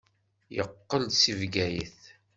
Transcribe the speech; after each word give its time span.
Yeqqel-d 0.55 1.11
seg 1.15 1.35
Bgayet. 1.41 2.01